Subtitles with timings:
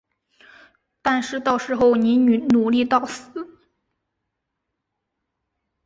[1.03, 3.29] 但是到时候你努力到死